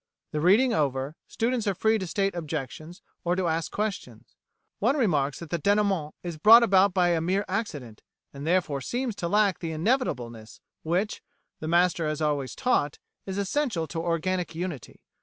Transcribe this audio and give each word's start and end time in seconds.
The 0.31 0.41
reading 0.41 0.73
over, 0.73 1.15
students 1.27 1.67
are 1.67 1.75
free 1.75 1.99
to 1.99 2.07
state 2.07 2.33
objections, 2.33 3.03
or 3.23 3.35
to 3.35 3.47
ask 3.47 3.71
questions. 3.71 4.33
One 4.79 4.97
remarks 4.97 5.37
that 5.37 5.51
the 5.51 5.59
dénouement 5.59 6.13
is 6.23 6.39
brought 6.39 6.63
about 6.63 6.91
by 6.91 7.09
a 7.09 7.21
mere 7.21 7.45
accident, 7.47 8.01
and 8.33 8.47
therefore 8.47 8.81
seems 8.81 9.15
to 9.17 9.27
lack 9.27 9.59
the 9.59 9.71
inevitableness 9.73 10.59
which, 10.81 11.21
the 11.59 11.67
master 11.67 12.07
has 12.07 12.19
always 12.19 12.55
taught, 12.55 12.97
is 13.27 13.37
essential 13.37 13.85
to 13.89 13.99
organic 14.01 14.55
unity. 14.55 15.01